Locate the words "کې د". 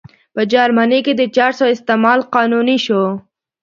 1.05-1.21